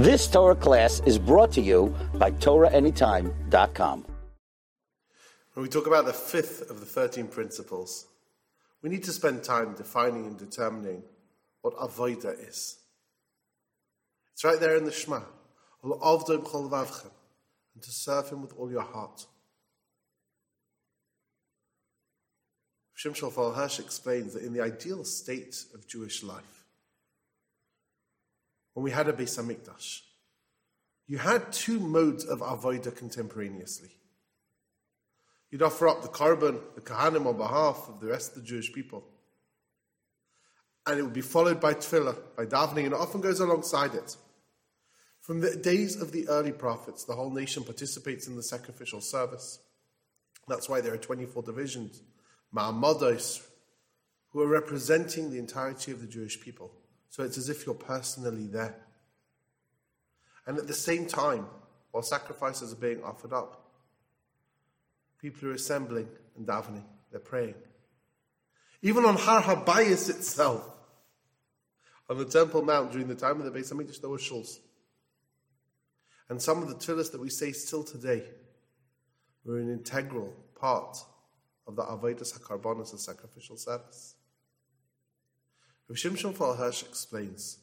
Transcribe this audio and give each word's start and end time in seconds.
This 0.00 0.26
Torah 0.26 0.56
class 0.56 1.02
is 1.04 1.18
brought 1.18 1.52
to 1.52 1.60
you 1.60 1.94
by 2.14 2.30
TorahAnytime.com. 2.30 4.06
When 5.52 5.62
we 5.62 5.68
talk 5.68 5.86
about 5.86 6.06
the 6.06 6.14
fifth 6.14 6.70
of 6.70 6.80
the 6.80 6.86
13 6.86 7.28
principles, 7.28 8.06
we 8.80 8.88
need 8.88 9.04
to 9.04 9.12
spend 9.12 9.44
time 9.44 9.74
defining 9.74 10.24
and 10.24 10.38
determining 10.38 11.02
what 11.60 11.76
avodah 11.76 12.48
is. 12.48 12.78
It's 14.32 14.42
right 14.42 14.58
there 14.58 14.74
in 14.74 14.86
the 14.86 14.90
Shema. 14.90 15.20
And 15.82 15.92
to 17.82 17.90
serve 17.90 18.30
him 18.30 18.40
with 18.40 18.54
all 18.56 18.70
your 18.70 18.80
heart. 18.80 19.26
Shimshon 22.96 23.24
Raphael 23.24 23.52
Hirsch 23.52 23.78
explains 23.78 24.32
that 24.32 24.44
in 24.44 24.54
the 24.54 24.62
ideal 24.62 25.04
state 25.04 25.62
of 25.74 25.86
Jewish 25.86 26.22
life, 26.22 26.59
when 28.80 28.84
we 28.84 28.92
had 28.92 29.08
a 29.08 29.12
Beis 29.12 29.38
Hamikdash, 29.38 30.00
you 31.06 31.18
had 31.18 31.52
two 31.52 31.78
modes 31.78 32.24
of 32.24 32.38
avodah 32.38 32.96
contemporaneously. 32.96 33.90
You'd 35.50 35.60
offer 35.60 35.86
up 35.86 36.00
the 36.00 36.08
korban, 36.08 36.58
the 36.74 36.80
kohanim, 36.80 37.26
on 37.26 37.36
behalf 37.36 37.90
of 37.90 38.00
the 38.00 38.06
rest 38.06 38.30
of 38.30 38.36
the 38.36 38.48
Jewish 38.48 38.72
people. 38.72 39.04
And 40.86 40.98
it 40.98 41.02
would 41.02 41.12
be 41.12 41.20
followed 41.20 41.60
by 41.60 41.74
tefillah, 41.74 42.16
by 42.38 42.46
davening, 42.46 42.84
and 42.84 42.94
it 42.94 43.00
often 43.00 43.20
goes 43.20 43.38
alongside 43.40 43.94
it. 43.94 44.16
From 45.20 45.40
the 45.40 45.56
days 45.56 46.00
of 46.00 46.12
the 46.12 46.26
early 46.28 46.52
prophets, 46.52 47.04
the 47.04 47.12
whole 47.12 47.30
nation 47.30 47.64
participates 47.64 48.28
in 48.28 48.36
the 48.36 48.42
sacrificial 48.42 49.02
service. 49.02 49.58
That's 50.48 50.70
why 50.70 50.80
there 50.80 50.94
are 50.94 50.96
24 50.96 51.42
divisions, 51.42 52.00
ma'amados, 52.56 53.46
who 54.30 54.40
are 54.40 54.48
representing 54.48 55.30
the 55.30 55.38
entirety 55.38 55.92
of 55.92 56.00
the 56.00 56.06
Jewish 56.06 56.40
people. 56.40 56.72
So 57.10 57.24
it's 57.24 57.36
as 57.36 57.48
if 57.48 57.66
you're 57.66 57.74
personally 57.74 58.46
there. 58.46 58.76
And 60.46 60.58
at 60.58 60.66
the 60.66 60.74
same 60.74 61.06
time, 61.06 61.46
while 61.90 62.02
sacrifices 62.02 62.72
are 62.72 62.76
being 62.76 63.02
offered 63.02 63.32
up, 63.32 63.70
people 65.20 65.48
are 65.48 65.54
assembling 65.54 66.08
and 66.36 66.46
davening, 66.46 66.84
they're 67.10 67.20
praying. 67.20 67.54
Even 68.82 69.04
on 69.04 69.16
Har 69.16 69.42
Habayis 69.42 70.08
itself, 70.08 70.64
on 72.08 72.16
the 72.16 72.24
Temple 72.24 72.62
Mount 72.62 72.92
during 72.92 73.08
the 73.08 73.14
time 73.14 73.40
of 73.40 73.44
the 73.44 73.56
Beis 73.56 73.72
Hamikdash, 73.72 74.00
there 74.00 74.10
were 74.10 74.16
shuls. 74.16 74.58
And 76.28 76.40
some 76.40 76.62
of 76.62 76.68
the 76.68 76.74
tefillahs 76.76 77.12
that 77.12 77.20
we 77.20 77.28
say 77.28 77.52
still 77.52 77.82
today 77.84 78.24
were 79.44 79.58
an 79.58 79.70
integral 79.70 80.32
part 80.54 80.96
of 81.66 81.76
the 81.76 81.82
Avodas 81.82 82.38
HaKorbanos, 82.38 82.92
the 82.92 82.98
sacrificial 82.98 83.56
service. 83.56 84.14
Rav 85.90 86.24
Raphael 86.24 86.54
Hirsch 86.54 86.84
explains 86.84 87.58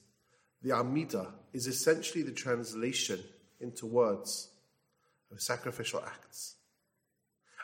the 0.62 0.74
Amida 0.74 1.34
is 1.54 1.66
essentially 1.66 2.24
the 2.24 2.34
translation 2.34 3.24
into 3.62 3.86
words 3.86 4.50
of 5.32 5.42
sacrificial 5.42 6.04
acts. 6.06 6.56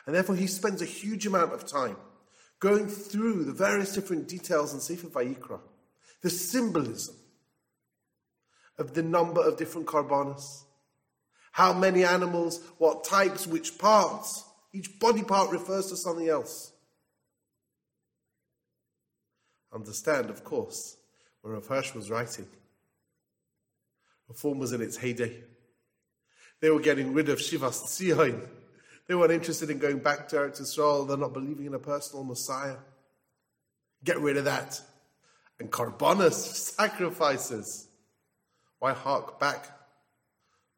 And 0.06 0.14
therefore, 0.14 0.36
he 0.36 0.46
spends 0.46 0.80
a 0.80 0.86
huge 0.86 1.26
amount 1.26 1.52
of 1.52 1.66
time 1.66 1.96
going 2.60 2.88
through 2.88 3.44
the 3.44 3.52
various 3.52 3.92
different 3.92 4.26
details 4.26 4.72
in 4.72 4.80
Sefer 4.80 5.08
Vayikra, 5.08 5.60
the 6.22 6.30
symbolism 6.30 7.14
of 8.78 8.94
the 8.94 9.02
number 9.02 9.46
of 9.46 9.58
different 9.58 9.86
korbanos, 9.86 10.62
how 11.52 11.74
many 11.74 12.04
animals, 12.04 12.60
what 12.78 13.04
types, 13.04 13.46
which 13.46 13.76
parts. 13.78 14.44
Each 14.72 14.98
body 14.98 15.22
part 15.22 15.50
refers 15.50 15.86
to 15.88 15.96
something 15.96 16.28
else. 16.28 16.72
Understand, 19.74 20.30
of 20.30 20.44
course, 20.44 20.96
where 21.42 21.54
Rav 21.54 21.66
Hirsch 21.66 21.94
was 21.94 22.10
writing. 22.10 22.46
Reform 24.28 24.58
was 24.58 24.72
in 24.72 24.80
its 24.80 24.96
heyday. 24.96 25.42
They 26.60 26.70
were 26.70 26.80
getting 26.80 27.12
rid 27.12 27.28
of 27.28 27.38
Shivas 27.38 27.82
Tzion. 27.84 28.40
They 29.06 29.14
weren't 29.14 29.32
interested 29.32 29.68
in 29.70 29.78
going 29.78 29.98
back 29.98 30.28
to 30.28 30.36
Eretz 30.36 30.62
Yisrael. 30.62 31.06
They're 31.06 31.16
not 31.16 31.34
believing 31.34 31.66
in 31.66 31.74
a 31.74 31.78
personal 31.78 32.24
Messiah. 32.24 32.76
Get 34.02 34.20
rid 34.20 34.36
of 34.36 34.44
that. 34.44 34.80
And 35.58 35.70
korbanos, 35.70 36.32
sacrifices. 36.76 37.88
Why 38.78 38.92
hark 38.92 39.38
back 39.40 39.66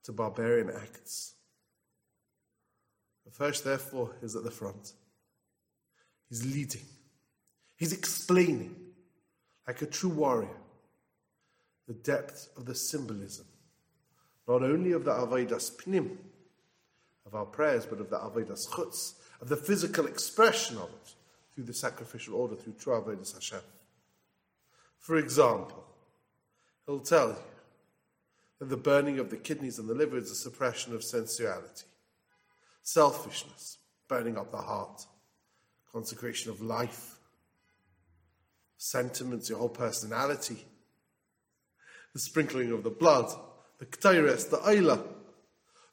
to 0.04 0.12
barbarian 0.12 0.70
acts? 0.70 1.34
Rav 3.26 3.36
Hirsch, 3.36 3.60
therefore, 3.60 4.16
is 4.22 4.34
at 4.36 4.44
the 4.44 4.50
front. 4.50 4.92
He's 6.28 6.44
leading. 6.44 6.84
He's 7.76 7.92
explaining 7.92 8.74
like 9.66 9.82
a 9.82 9.86
true 9.86 10.10
warrior, 10.10 10.56
the 11.86 11.94
depth 11.94 12.48
of 12.56 12.66
the 12.66 12.74
symbolism, 12.74 13.46
not 14.48 14.62
only 14.62 14.92
of 14.92 15.04
the 15.04 15.10
Avodas 15.10 15.74
Pnim, 15.76 16.16
of 17.26 17.34
our 17.34 17.44
prayers, 17.44 17.84
but 17.86 18.00
of 18.00 18.10
the 18.10 18.18
Avodas 18.18 18.68
Chutz, 18.68 19.14
of 19.40 19.48
the 19.48 19.56
physical 19.56 20.06
expression 20.06 20.76
of 20.76 20.88
it 20.88 21.14
through 21.54 21.64
the 21.64 21.74
sacrificial 21.74 22.34
order, 22.34 22.54
through 22.54 22.74
true 22.74 22.94
Avodas 22.94 23.34
Hashem. 23.34 23.60
For 24.98 25.16
example, 25.16 25.84
he'll 26.86 27.00
tell 27.00 27.30
you 27.30 27.36
that 28.58 28.68
the 28.68 28.76
burning 28.76 29.18
of 29.18 29.30
the 29.30 29.36
kidneys 29.36 29.78
and 29.78 29.88
the 29.88 29.94
liver 29.94 30.16
is 30.16 30.30
a 30.30 30.34
suppression 30.34 30.94
of 30.94 31.02
sensuality, 31.02 31.84
selfishness, 32.82 33.78
burning 34.08 34.38
up 34.38 34.50
the 34.50 34.56
heart, 34.56 35.04
consecration 35.92 36.50
of 36.50 36.60
life, 36.60 37.15
sentiments, 38.76 39.48
your 39.48 39.58
whole 39.58 39.68
personality. 39.68 40.64
The 42.12 42.18
sprinkling 42.18 42.72
of 42.72 42.82
the 42.82 42.90
blood, 42.90 43.30
the 43.78 43.86
ketores, 43.86 44.48
the 44.50 44.58
olah, 44.58 45.02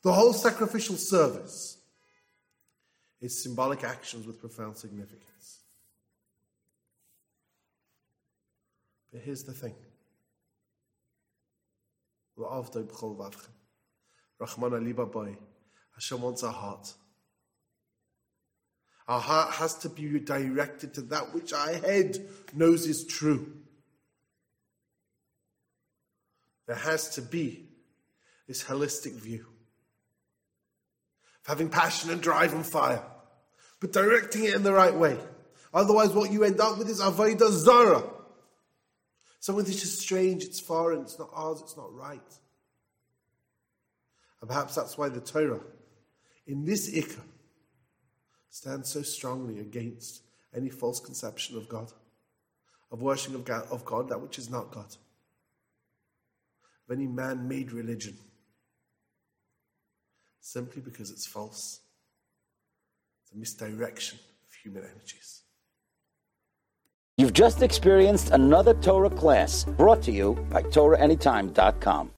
the 0.03 0.13
whole 0.13 0.33
sacrificial 0.33 0.95
service 0.95 1.77
is 3.21 3.41
symbolic 3.41 3.83
actions 3.83 4.27
with 4.27 4.39
profound 4.39 4.77
significance. 4.77 5.59
But 9.11 9.21
here's 9.21 9.43
the 9.43 9.53
thing. 9.53 9.75
Rachmana 14.41 14.83
liba 14.83 15.05
ba'i, 15.05 15.37
Hashem 15.93 16.21
wants 16.21 16.43
our 16.43 16.51
heart. 16.51 16.93
Our 19.07 19.19
heart 19.19 19.55
has 19.55 19.75
to 19.79 19.89
be 19.89 20.19
directed 20.19 20.93
to 20.95 21.01
that 21.01 21.33
which 21.33 21.51
our 21.51 21.73
head 21.73 22.17
knows 22.53 22.85
is 22.85 23.05
true. 23.05 23.51
There 26.67 26.75
has 26.75 27.09
to 27.15 27.21
be 27.21 27.65
this 28.47 28.63
holistic 28.63 29.13
view 29.13 29.45
of 31.41 31.47
having 31.47 31.69
passion 31.69 32.09
and 32.11 32.21
drive 32.21 32.53
and 32.53 32.65
fire, 32.65 33.03
but 33.81 33.91
directing 33.91 34.45
it 34.45 34.53
in 34.53 34.63
the 34.63 34.71
right 34.71 34.95
way. 34.95 35.17
Otherwise, 35.73 36.11
what 36.11 36.31
you 36.31 36.43
end 36.43 36.61
up 36.61 36.77
with 36.77 36.89
is 36.89 37.01
Avodah 37.01 37.51
Zara. 37.51 38.03
Something 39.39 39.65
that's 39.65 39.81
just 39.81 39.99
strange, 39.99 40.43
it's 40.45 40.61
foreign, 40.61 41.01
it's 41.01 41.19
not 41.19 41.29
ours, 41.33 41.59
it's 41.59 41.75
not 41.75 41.93
right. 41.93 42.21
And 44.39 44.49
perhaps 44.49 44.75
that's 44.75 44.97
why 44.97 45.09
the 45.09 45.19
Torah, 45.19 45.59
in 46.47 46.63
this 46.63 46.89
ikkar, 46.89 47.19
stands 48.53 48.87
so 48.87 49.01
strongly 49.01 49.59
against 49.59 50.21
any 50.55 50.69
false 50.69 50.99
conception 50.99 51.57
of 51.57 51.67
God, 51.67 51.91
of 52.91 53.01
worshiping 53.01 53.35
of 53.35 53.43
God, 53.43 53.65
of 53.71 53.83
God 53.83 54.09
that 54.09 54.21
which 54.21 54.37
is 54.37 54.47
not 54.47 54.69
God, 54.69 54.95
of 56.87 56.95
any 56.95 57.07
man 57.07 57.47
made 57.47 57.71
religion, 57.71 58.15
simply 60.39 60.83
because 60.83 61.09
it's 61.09 61.25
false. 61.25 61.79
It's 63.23 63.33
a 63.33 63.37
misdirection 63.37 64.19
of 64.47 64.53
human 64.53 64.83
energies. 64.83 65.41
You've 67.17 67.33
just 67.33 67.63
experienced 67.63 68.29
another 68.29 68.75
Torah 68.75 69.09
class 69.09 69.63
brought 69.63 70.03
to 70.03 70.11
you 70.11 70.33
by 70.51 70.61
TorahAnytime.com. 70.61 72.11